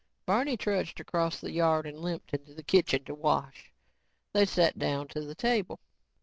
[0.25, 3.71] Barney trudged across the yard and limped into the kitchen to wash.
[4.33, 5.79] They sat down to the table.